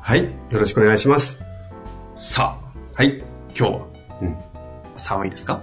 [0.00, 0.24] はい。
[0.24, 1.38] よろしくお願いします。
[2.16, 3.18] さあはい。
[3.56, 3.86] 今日は、
[4.22, 4.36] うん
[4.96, 5.62] 寒いですか？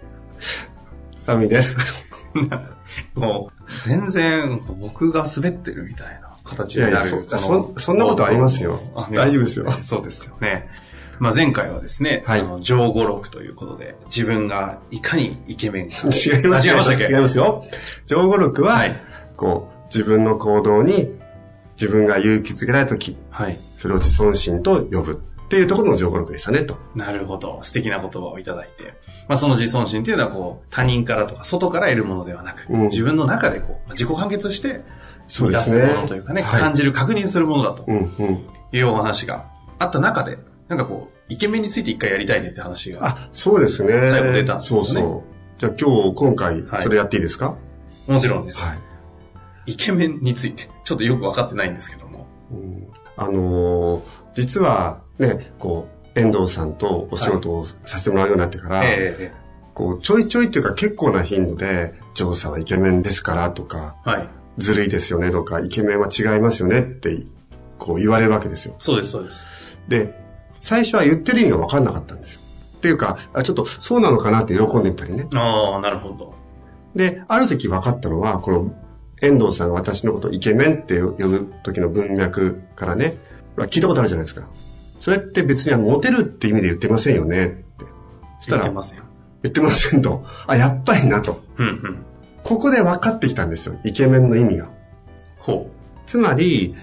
[1.20, 1.76] 寒いです。
[3.14, 9.08] もう全然僕が滑ってるみたいな形いやいや、になるそ、そ、そんなことありますよあ。
[9.12, 9.70] 大丈夫ですよ。
[9.82, 10.68] そうですよね。
[11.18, 15.96] まあ前回はですね、はいあの上五六ということで、自分がいかにイケメンか。
[16.04, 17.04] 違いますあ違いましたっけ？
[17.04, 17.62] 違いますよ。
[18.06, 19.00] 上語録は、はい
[19.36, 21.12] こう、自分の行動に
[21.84, 23.58] 自分が勇気づけられたとき、はい。
[23.76, 25.12] それを自尊心と呼ぶ
[25.44, 26.78] っていうところの上語録でしたね、と。
[26.94, 27.58] なるほど。
[27.62, 28.94] 素敵な言葉をいただいて。
[29.28, 34.82] まあその自尊心っていうのはこう、他人からとか外から得るものではなく、うん自分の中でこう、自己完結して、
[35.26, 38.44] そう出ですすねものというかね、はい感じる、確認するものだとうん、うん。
[38.72, 39.46] いうお話が
[39.78, 43.92] あった中で、なんかこう、イケメンについて一回やりたいねって話が、あ、そうですね。
[44.10, 45.22] 最後出たんですよねそうそう。
[45.58, 47.56] じゃあ今日、今回は、いそれやっていいですか？
[48.08, 48.60] もちろんです。
[48.60, 48.78] はい。
[49.66, 52.26] イケメンについて、ちょっとよくわかってないんですけども。
[52.50, 54.02] うんあのー
[54.34, 59.32] 実はね、こう、遠藤さんとお仕事をさせてもらうようになってから、え
[59.74, 64.28] こう、ちょいちょいっていうか結構な頻度で、ジョーさんはイケメンですからとか、えはい。
[64.58, 67.24] ずるいですよねとか、イケメンは違いますよねって、
[67.78, 68.74] こう言われるわけですよ。
[68.78, 69.44] そうです、そうです。
[69.88, 70.20] で、
[70.60, 72.40] 最初は言ってる意味が分かんなかったんですよ。
[72.78, 75.26] っていうか、あちょっとそうなのかなって喜んでみたりね。
[75.32, 76.34] ああ、なるほど。
[76.94, 78.74] で、ある時分かったのは、この
[79.24, 83.16] 遠藤さんが私のことをイケメンって呼ぶ時の文脈からね、
[83.56, 84.46] 聞いたことあるじゃないですか。
[85.00, 87.84] それって別にはモテるって意味で言ってませんよねって。
[88.40, 89.02] そしたら、言ってますよ。
[89.42, 90.24] 言ってませんと。
[90.46, 91.42] あ、やっぱりなと。
[91.58, 92.04] うん、うん。
[92.42, 93.76] ここで分かってきたんですよ。
[93.84, 94.68] イケメンの意味が。
[95.38, 95.70] ほ
[96.06, 96.74] つまり、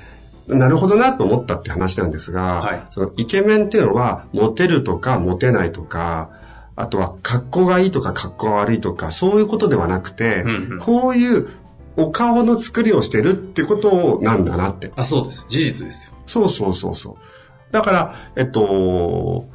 [0.48, 6.30] なるほどなと思ったって話なんですが、はいそのイケメンっていうのは、モテるとかモテないとか、
[6.76, 11.50] あとは格好がいいとか格好が悪いとか、そういうことではなくて、うんうんこういう
[11.98, 14.94] お顔の作りをしてるってことなんだなってう。。
[14.96, 15.46] あ、そうです。
[15.50, 16.14] 事実ですよ。
[16.26, 17.74] そうそうそうそう。
[17.74, 19.46] だから、えっと、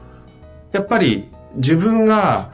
[0.72, 2.52] やっぱり自分が、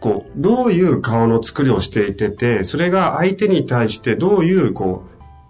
[0.00, 5.04] こう、どういう顔の作りをしていてて、それが相手に対してどういう、こ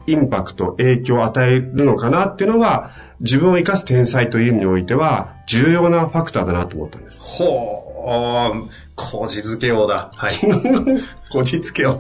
[0.07, 7.21] う、インパクト、影響を与えるのかなっていうのが、自分を生かす天才という意味においては、重要なファクターだなと思ったんです。
[7.21, 10.11] ほう、こじつけようだ。
[10.15, 10.35] はい。
[11.31, 11.99] こじつけを。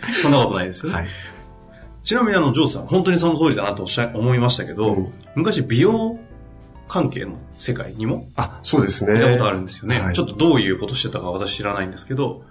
[0.22, 0.98] そんなことないですよね。
[0.98, 1.08] はい。
[2.04, 6.18] ちなみにあの、ジョーさん、本当にその通りだなとおっしゃ、思いましたけど、うん昔美容
[6.88, 8.28] 関係の世界にも？
[8.34, 9.12] あ、そうですね。
[9.12, 10.00] 見たことあるんですよね。
[10.00, 12.42] はいちょっとどういうことしてたか私知らないんですけど、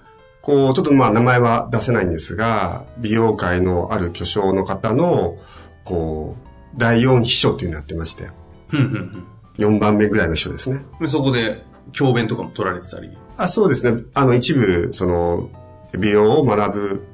[0.41, 5.37] こう、ちょっとまあ名前は出せないんですが、美容界のある巨匠の方の、
[5.83, 6.47] こう、
[6.77, 8.29] 第四秘書っていうのやってまして、
[8.69, 9.25] ふんふん
[9.57, 10.85] 4番目ぐらいの秘書ですね。
[11.01, 13.09] でそこで教鞭とかも取られてたり？
[13.37, 14.03] あ、そうですね。
[14.13, 15.49] あの、一部、その、
[15.97, 17.05] 美容を学ぶ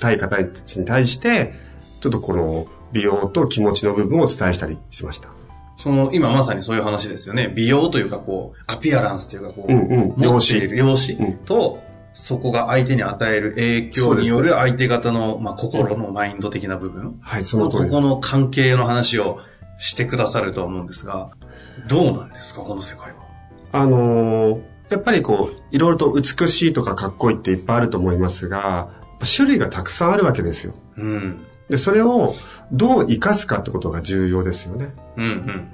[0.00, 0.48] たい方に
[0.86, 1.54] 対して、
[2.00, 5.30] ちょっとこの、美容と気持ちの部分をお伝えしたりしました。
[5.78, 7.50] その、今まさにそういう話ですよね。
[7.56, 11.80] 美容というかこう、アピアランスというかこう、うんうん持っている容姿うんと、
[12.12, 17.18] そこが相手に与える影響による相手方の、まあ、心のマインド的な部分。
[17.22, 18.00] はい、そこの通りですこ。
[18.02, 19.38] の関係の話を
[19.78, 21.30] してくださるとは思うんですが、
[21.88, 23.16] どうなんですか、この世界は？
[23.72, 24.60] あのー
[24.90, 28.90] やっぱりこう、いろいろと美しいとかかっこいいっていっぱいあると思いますが、
[29.26, 30.74] 種類がたくさんあるわけですよ。
[30.96, 31.44] うん。
[31.68, 32.34] で、それを
[32.70, 34.94] どう活かすかってことが重要ですよね。
[35.16, 35.68] うんうん。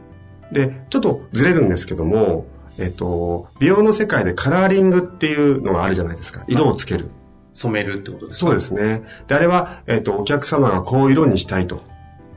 [0.53, 2.47] で、ちょっとずれるんですけども、
[2.79, 6.45] えっと、美容の世界でカラーリングっていうのがあるじゃないですか。
[6.47, 7.11] 色をつける。
[7.55, 8.47] 染めるってことですか？
[8.47, 9.03] そうですね。
[9.27, 11.83] で、あれは、えっと、お客様がこういう色にしたいと。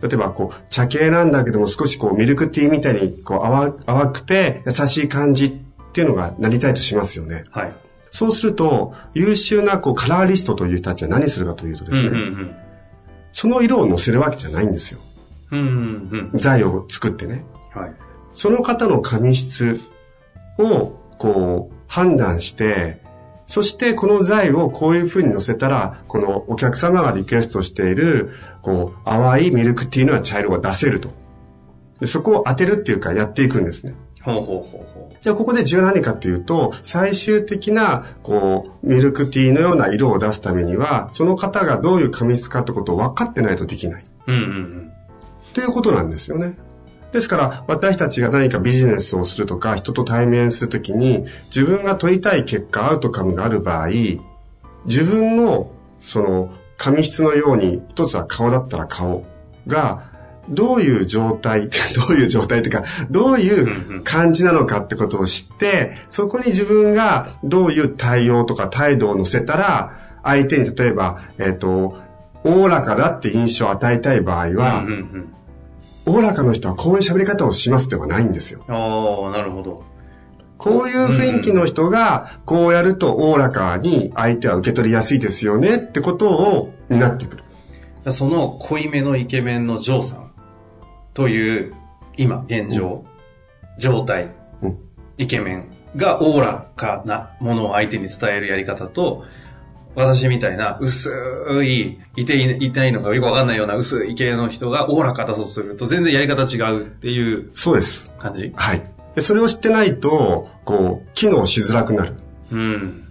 [0.02, 5.52] 例えば、こう、茶系なんだけども少しこう、ミルクティーみたいに、こう、淡淡くて優しい感じっ
[5.94, 7.44] ていうのがなりたいとしますよね。
[7.52, 7.74] はい。
[8.12, 12.56] そうすると、優秀な、こう、カラーリストという人たちは何するかというとですね、うんうん
[13.34, 15.00] その色を乗せるわけじゃないんですよ。
[15.52, 15.60] うん。
[15.60, 16.38] うんうんうん。
[16.38, 17.46] 材を作ってね。
[17.74, 17.94] はい。
[18.34, 19.80] その方の髪質
[20.58, 23.02] を、こう、判断して、
[23.48, 28.32] そしてこの財をこういう風に乗せたら、このお客様がリクエストしている、
[28.62, 31.10] こう、淡いミルクティーの茶色が出せると。
[32.00, 33.94] でそこを当てるっていうかやっていくんですね。
[34.24, 44.04] ほうほうほうほじゃあここで重要な何かっていうと、最終的な、こう、ミルクティーのような色を出すためには、その方がどういう髪質かってことを分かってないとできない。
[44.28, 44.32] う。
[44.32, 44.92] うんうんうん。
[45.54, 46.56] ということなんですよね。
[47.12, 53.90] ですから、私たちが何かビジネスをするとか、人と対面するときに、自分が取りたい結果、アウトカムがある場合、
[54.86, 55.72] 自分の、
[56.04, 59.26] その、髪質のように、一つは顔だったら顔
[59.68, 60.11] が、
[60.52, 69.94] どういう状態、 どういう状態というか、どういう感じなのかってことを知って、そこに自分がどういう対応とか態度を乗せたら、
[70.24, 71.98] 相手に例えば、えっ、と、
[72.44, 74.86] おおらかだって印象を与えたい場合は。
[76.06, 78.62] おおらかの人はこういう喋り方をしますではないんですよ。
[78.68, 79.84] ああ、なるほど。
[80.58, 87.44] こういう雰囲気の人が、こうやるとおおらかに相手は受け取りやすいですよねってことを担ってくる。
[88.04, 90.21] だその濃いめのイケメンのジョーさん
[91.14, 91.74] という、
[92.18, 93.06] 今、現状、
[93.78, 94.32] 状態、
[94.62, 94.78] うん
[95.18, 95.66] イケメン
[95.96, 99.24] がおおらかなものを相手に伝えるやり方と、
[99.94, 101.12] 私みたいな薄
[101.64, 108.12] い、いていいないのかよくわかんないような薄い系の人がおおらかだとすると全然やり方違うっていうそうです。
[108.18, 108.52] 感じ？
[108.56, 108.82] はい。
[109.14, 112.16] でそれを知ってないと、こう、機能しづらくなる。
[112.52, 113.04] うん。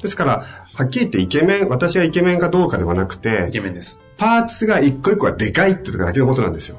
[0.00, 4.00] ですから、はっきり言ってイケメン、私がイケメンかどうかではなくイて、ケメンです。
[4.16, 6.78] パーツが一個一個がでかいってだけのことなんですよ。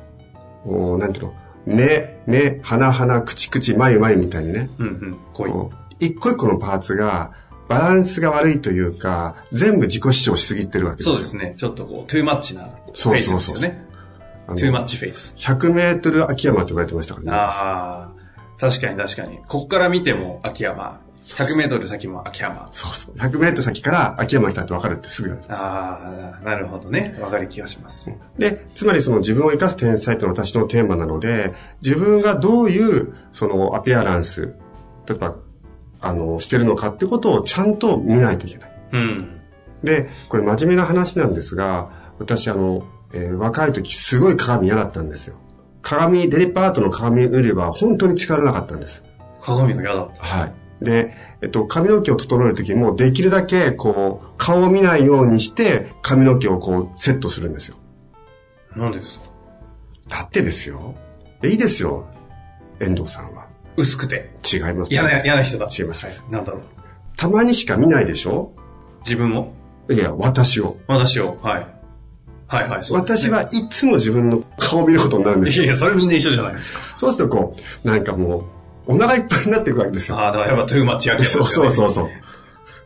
[0.66, 1.34] おなんていうの？
[1.66, 4.70] 目、目、鼻、鼻、口、口、眉、眉みたいにね。
[4.80, 5.18] うんうん。
[5.34, 7.32] こう一個一個のパーツが、
[7.70, 11.16] バランスが悪いというか、全部自己主張しすぎてるわけですよ。
[11.16, 11.54] そうですね。
[11.56, 13.88] ちょっとこう、トゥーマッチなフェイスそうそうそうですよね。
[14.48, 15.36] あのトゥーマッチフェイス。
[15.38, 17.32] 100メートル秋山と言われてましたからね。
[17.32, 18.12] あ
[18.58, 19.40] あ、確かに確かに。
[19.48, 21.00] こっから見ても秋山。
[21.22, 22.68] 100メートル先も秋山。
[22.72, 23.16] そうそう。
[23.16, 25.48] 100メートル先から秋山来たって分かるってすぐ言われ。
[25.54, 27.16] ああ、なるほどね。
[27.22, 28.12] わかる気がします。
[28.40, 31.54] で、つまりその自分を生かす天才っていうのは私のテーマなので、
[31.84, 34.56] 自分がどういうそのアピアランス、
[35.08, 35.36] 例えば、
[36.00, 38.72] あの、してるのかってことをちゃんと見ないといけない。
[38.94, 39.40] うん。
[39.84, 42.84] で、これ真面目な話なんですが、私あの、
[43.14, 45.36] えー若い時すごい鏡嫌だったんですよ。
[45.82, 49.04] 鏡、デリパートの鏡売れば本当に力なかったんです。
[49.42, 50.24] 鏡が嫌だった。
[50.24, 50.54] はい。
[50.82, 57.78] で、えっと、髪の毛を整える時もできるだけこう、顔を見ないようにして髪の毛をこうセットするんですよ。
[58.76, 59.26] なんでですか？
[60.10, 60.96] だってですよ。
[61.44, 62.08] いいですよ。
[62.80, 63.46] 遠藤さんは。
[63.78, 64.32] 薄くて。
[64.52, 64.92] 違います。
[64.92, 65.68] 嫌な、嫌な人だ。
[65.68, 66.62] 違いますはいなんだろう。
[67.16, 68.54] たまにしか見ないでしょ？
[69.06, 69.54] 自分を？
[69.90, 70.78] いや、私を。
[70.88, 71.38] 私を？
[71.42, 71.68] はい。
[72.48, 72.82] はいはい。
[72.82, 75.66] ね私はいつも自分の顔を見ることになるんですよ。
[75.66, 76.80] いやいや、それみんな一緒じゃないですか。
[76.98, 77.54] そうするとこ
[77.84, 78.44] う、なんかもう、
[78.88, 80.18] お腹いっぱいになっていくわけですよ。
[80.18, 81.76] ああ、だからやっぱトゥーマッチ秋山ですそうよね。
[81.76, 82.10] そうそうそう。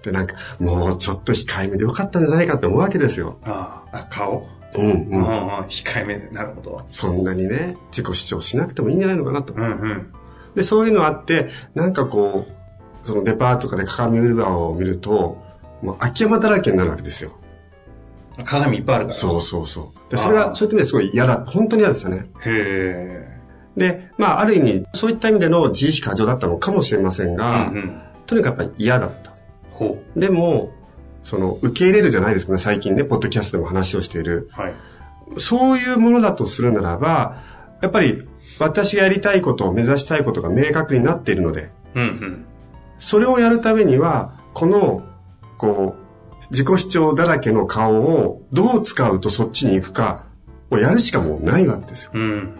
[0.03, 3.37] で、なんか、もうちょっと控えめでよかったんじゃないかって思うわけですよ。
[3.43, 4.47] ああ、あ顔？
[4.77, 5.27] うんうん。
[5.67, 6.29] 控えめで。
[6.31, 6.85] なるほど。
[6.89, 9.57] そんなにね、自己主張しなくてもいいんじゃないのかなとう。
[9.57, 10.13] んうん。
[10.53, 15.41] で、そういうのあって、なんかこう、そのデパートとかで鏡売り場を見ると、
[15.81, 17.31] もう秋山だらけになるわけですよ。
[18.43, 19.15] 鏡いっぱいあるから。
[19.15, 20.11] そうそうそう。
[20.11, 21.45] で、それが、そういった意味ですごい嫌だ。
[21.47, 22.25] 本当に嫌でしたね。
[22.45, 23.34] へ
[23.77, 27.35] で、まあ、ある意味、そういった意味での自意識過剰だったのかもしれませんえ。
[27.35, 28.01] が、うんうん。
[28.25, 29.31] とにかくやっぱり嫌だった。
[29.71, 30.71] ほでも、
[31.23, 34.49] その、受け入れるじゃないですかね、最近ね、ポッドキャストでも話をしている。
[34.57, 34.61] う。
[34.61, 34.73] はい。
[35.37, 37.41] そういうものだとするならば、
[37.81, 38.27] やっぱり、
[38.59, 42.45] 私がやりたいことを目指したいことが明確になっているので、うんうん。
[42.99, 45.03] それをやるためには、この、
[45.57, 46.05] こう、
[46.51, 50.25] 自己主張だらけの顔をどう使うとそっちに行くか
[50.69, 52.11] をやるしかもうないわけですよ。
[52.13, 52.57] うん。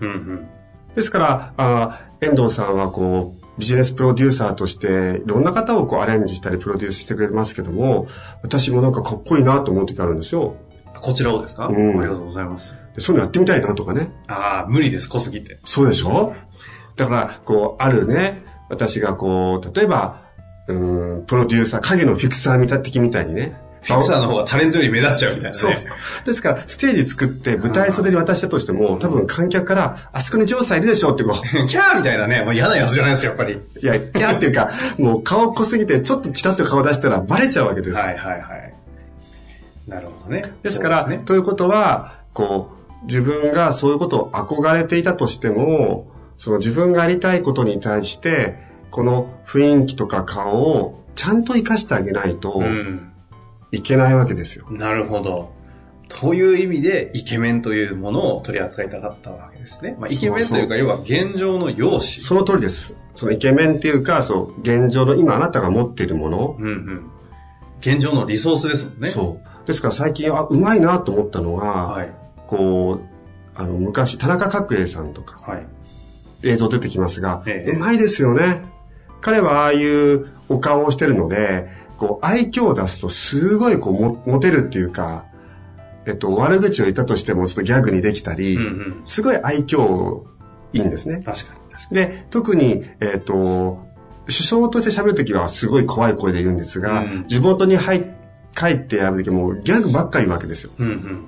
[0.00, 0.48] うんうん。
[0.94, 8.06] ですから、あー遠藤さんはこう、ビジネスプロデューサーとして、いろんな方をこうアレンジしたりプロデュースしてくれますけども、
[8.42, 10.56] 私もなんかかっこいいなと思う時あるんですよ。
[11.00, 12.74] こちらをですか、うんありがとうございます。
[12.94, 14.12] でそういうのやってみたいなとかね。
[14.26, 15.58] ああ、無理です、濃すぎて。
[15.64, 16.34] そうでしょ？
[16.96, 20.22] だから、こう、あるね、私がこう、例えば、
[20.66, 23.56] うーん、プロデューサー、影のフィクサー見た的みたいにね。
[23.82, 25.54] フィクサーの方がタレントより目立っちゃうみたいなね。
[25.54, 25.72] そう。
[26.24, 31.34] ですから、ステージ作って舞台袖に渡したとしても、多分観客から、あそこにジョーさんいるでしょってこう、
[31.68, 33.52] キャーみたいなね、もう嫌なやつじゃないですか、やっぱり。
[33.52, 38.04] いや、キャーっていうか、もう顔濃すぎて、ちょっとチラッと顔出したらバレちゃうわけですよ。
[38.04, 38.74] はいはいはい。
[39.86, 40.44] なるほどね。
[40.62, 41.22] ですから、ね。
[41.24, 42.70] ということは、こ
[43.02, 46.06] う、自分がそういうことを憧れていたとしても、
[46.36, 48.56] その自分がやりたいことに対して、
[48.90, 53.07] この雰囲気とか顔をちゃんと活かしてあげないとうん。
[53.72, 54.66] いけないわけですよ。
[54.70, 55.52] なるほど。
[56.08, 59.96] という意味で、イケメンというものを取り扱いたかったわけですね。
[59.98, 62.26] まあ、イケメンというか、要は現状の容姿。
[62.26, 62.96] その通りです。
[63.14, 67.10] そのイケメンっていうか、そう、現状の今あなたが持っているもの、うんうん。
[67.80, 69.08] 現状のリソースですもんね。
[69.08, 69.66] そう。
[69.66, 72.12] ですから最近、あ、うまいなと思ったのが、はい。
[72.46, 73.18] こう、
[73.54, 75.66] あの、昔、田中角栄さんとか、はい。
[76.42, 78.62] 映像出てきますが、ええうまいですよね。
[79.20, 85.26] 彼はああいうお顔をしてるので、こう、愛嬌を出すとすごいこう、もモテるっていうか、
[86.06, 89.00] えっと、悪口を言ったとしてもちょっとギャグにできたり、うんうん。
[89.04, 90.22] すごい愛嬌
[90.72, 91.22] いいんですね。
[91.22, 93.86] 確かに確かで、特に、えっ、と、
[94.26, 98.04] 首相として喋るときはすごい怖い声で言うんですが、うん地元に入っ
[98.58, 100.72] 帰ってやるときもギャグばっかり言うわけですよ。
[100.78, 100.84] に。
[100.84, 101.24] うんうん。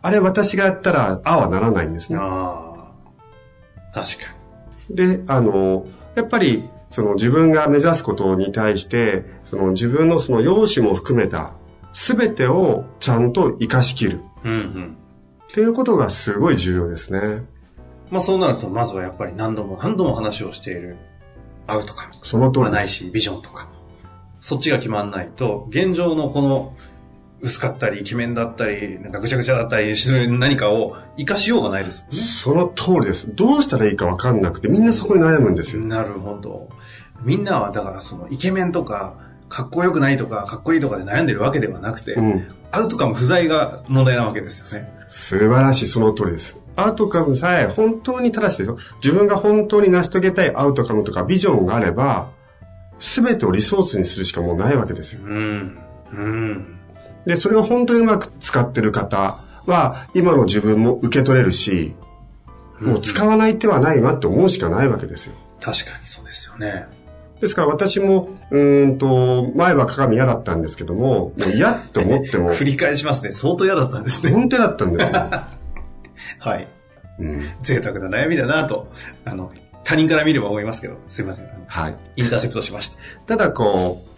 [0.00, 2.18] あれ私がやったら、ああはならないんですね。
[2.18, 2.92] あ
[3.92, 3.92] あ。
[3.92, 4.34] 確か
[4.90, 11.52] で、あの、やっぱり、その自分が目指すことに対して、その自分のその容姿も含めた、
[11.92, 14.18] すべてをちゃんと活かしきる。
[14.18, 14.20] に。
[14.44, 14.96] うんうん。
[15.50, 17.44] っていうことがすごい重要ですね。
[18.10, 20.96] まあそうなると、まずはやっぱり何度も何度も話をしている
[21.66, 22.14] アウトカム。
[22.22, 22.74] その通まあり。
[22.76, 23.68] ないし、ビジョンとか。
[24.40, 26.76] そっちが決まんないと、現状のこの、
[27.40, 32.16] 薄かったり、イケメンだったり、なんかぐちゃぐちゃだったりする何かを活かしようがないですもんね。
[32.18, 33.28] その通りです。
[33.34, 35.84] どうしたらいいかわかんなくて、みんなそこに悩むんですよ。
[35.84, 36.68] なるほど。
[37.22, 39.16] みんなはだからそのイケメンとか、
[39.48, 42.48] かっこよくないとか、かっこいいとかで悩んでるわけではなくて、うん。
[42.70, 44.92] アウトカム不在が問題なわけですよね。
[45.06, 46.58] 素晴らしい、その通りです。
[46.76, 48.78] アウトカムさえ本当に正しいですよ。
[49.02, 52.30] 自分が本当に成し遂げたいアウトカムとかビジョンがあれば、
[52.98, 55.22] すべてをリソースにするしかもうないわけですよ。
[55.24, 55.78] うん。
[56.12, 56.77] うん。
[57.28, 61.94] で、それを本当にうまく使ってる方は、今の自分も受け取れるし、
[62.80, 65.34] もう使わない手はないわって思うしかないわけですよ。
[65.60, 66.86] 確かにそうですよね。
[67.42, 73.32] ですから私も、うーんと、前は鏡嫌だったんですけども、もう嫌って思っても、 繰り返しますね。
[73.32, 74.32] 相当嫌だったんですね。
[74.32, 75.12] 本当だったんですよ。
[76.40, 76.66] はい。
[77.18, 78.90] うん、贅沢な悩みだなと、
[79.26, 79.52] あの、
[79.84, 81.46] 他人から見れば思いますけど、すいません。
[81.66, 81.94] はい。
[82.16, 82.96] インターセプトしました。
[83.26, 84.17] ただこう、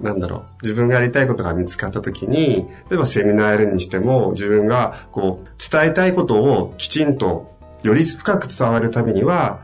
[0.00, 9.60] なんだろう、自分がやりたいことが見つかったときに、例えばセミナーやるにしても、自分がこう、伝えたいことをきちんと、より深く伝わるためには、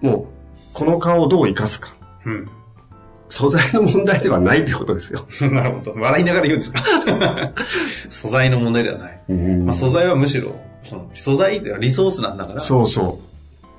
[0.00, 1.94] もう、この顔をどう活かすか。
[2.24, 2.48] うん。
[3.30, 5.26] 素材の問題ではないってことですよ。
[5.50, 5.94] なるほど。
[5.94, 6.82] 笑いながら言うんですか？
[8.10, 9.20] 素材の問題ではない。
[9.28, 13.20] うんまあ、素材はむしろ、その素材ってリソースなんだから、そうそ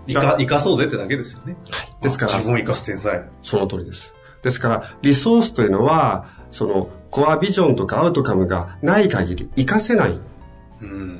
[0.08, 1.56] 生か生かそうぜってだけですよね。
[2.00, 2.04] う。
[2.04, 3.24] ですから自、分を生かす天才。
[3.42, 4.14] その通りです。
[4.44, 10.20] ですから、リソースというのは、その、コアビジョンとかアウトカムがない限り活かせない
[10.82, 11.20] うん。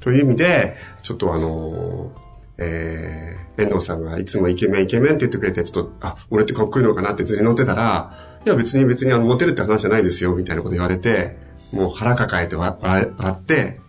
[0.00, 2.26] という意味で、ちょっとあのー
[2.58, 11.36] えー、遠藤さんがいつもイケメンイケメンって言ってくれて、ちょっと、あ、俺ってかっこいいのかなって図に乗ってたら、いや別に別にあの、モテるって話じゃないですよ、みたいなこと言われて、
[11.72, 12.76] もう腹抱えて笑
[13.28, 13.80] って、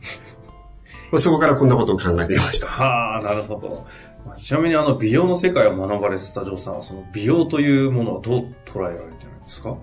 [1.17, 2.67] そこからこんなことを考えていました。
[2.67, 3.85] はあ、なるほど。
[4.25, 9.15] まあちなみにあの、美容の世界を学ばれてたジョーさんは、その美容というものをどう捉えられてるんで
[9.47, 9.77] すか？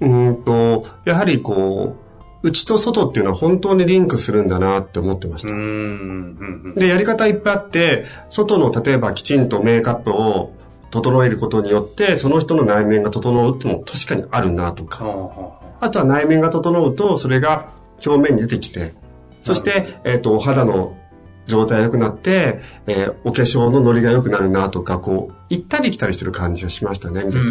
[0.00, 1.96] うーんと、やはりこ
[2.42, 5.58] う、内と外っていうのは本当にリンクするんだなって思ってましたうーん。。
[5.58, 6.74] うんうん。
[6.74, 10.52] で、やり方いっぱいあって、外の例えばきちんとメイクアップを
[10.90, 15.04] 整えることによって、その人の内面が整うっても確かにあるなとか。
[15.80, 17.72] あとは内面が整うと、それが
[18.06, 18.94] 表面に出てきて、
[19.42, 20.96] そして、えっ、と、お肌の
[21.46, 27.44] 状態が良くなって、えーお化粧のノリが良くなるなとか、こう、行ったり来たりしてる感じがしましたね、見てて。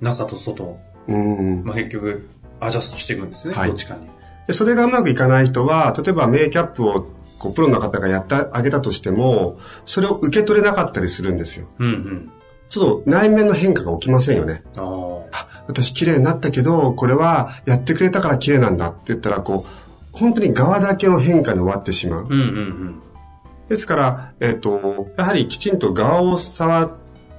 [0.00, 0.78] 中と外。
[1.08, 1.64] うん。
[1.64, 2.28] まあ、結局、
[2.60, 3.54] アジャストしていくんですね。
[3.54, 4.06] はいどっちかに。
[4.46, 7.06] で、それがうまくいかない人は、例えばメイキャップを、
[7.38, 11.68] こう、プロの方がやってあげたとしても、それを受け取れなかったりするんですよ。
[11.78, 12.32] うんうん。
[12.68, 14.62] ちょっと内面の変化が起きませんよね。
[15.32, 19.87] あ、私綺麗になったけど、これはやってくれたから綺麗なんだって言ったら、こう、
[20.18, 22.24] 本当に側だけの変化に終わってしまう。
[22.24, 23.02] うんうんうん。
[23.68, 26.90] ですから、えっ、と、やはりきちんと側を触っ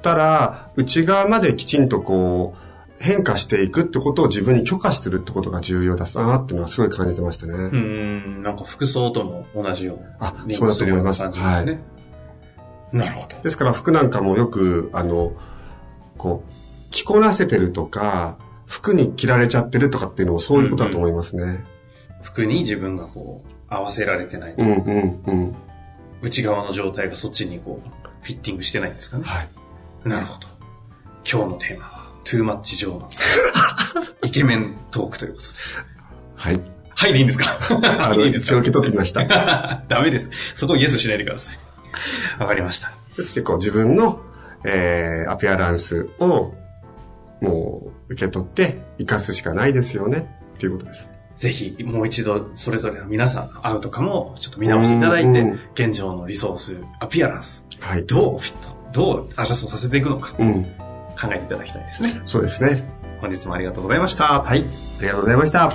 [0.01, 7.53] たら、内側まできちんとこう、変化していくってことを自分に許可するってことが重要だなっていうのはすごい感じてましたね。
[7.53, 8.43] うーん。
[8.43, 10.15] なんか服装とも同じような。
[10.19, 11.83] あリンクするようなそうだと感じですね。
[12.91, 13.41] なるほど。
[13.41, 15.33] ですから服なんかもよく、あの、
[16.17, 16.51] こう、
[16.91, 21.63] 着こなせてるとか、服に着られちゃってるとかっていうのもそういうことだと思いますね。
[22.21, 24.53] 服に自分がこう、合わせられてない。
[24.57, 25.55] うん、うん、うん。
[26.21, 27.89] 内側の状態がそっちにこう、
[28.21, 29.23] フィッティングしてないんですかね。
[29.25, 29.49] はい。
[30.07, 30.47] なるほど。
[31.29, 33.09] 今日のテーマは、トゥーマッチ上の
[34.23, 35.49] イケメントークということで。
[36.35, 36.61] はい。
[36.89, 37.45] はい、でいいんですか？
[38.09, 38.57] あの、いいですか？
[38.57, 39.23] 一応受け取ってきました。
[39.87, 40.31] ダメです。
[40.55, 41.57] そこイエスしないでください。
[42.41, 42.91] わかりました。
[43.15, 44.21] そしてこう自分の、
[44.65, 46.53] えー、アピアランスを、
[47.41, 50.29] もう、受け取って、活かすしかないですよね。
[50.55, 51.09] っていうことです。
[51.39, 58.05] ぜひもう一度それぞれの皆さんのアウトカムをちょっと見直していただいてうんうん、現状のリソース、アピアランス、はい。
[58.05, 60.63] どうフィット、どうアジャストさせていくのかうん。
[60.65, 62.21] 考えていただきたいですね。
[62.25, 62.83] そうですね。
[63.21, 64.41] 本日もありがとうございました。
[64.41, 64.59] はい。
[64.59, 65.71] ありがとうございました。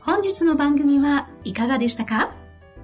[0.00, 2.45] 本日の番組はいかがでしたか？